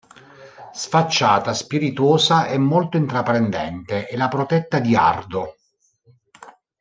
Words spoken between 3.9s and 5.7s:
è la protetta di Ardo.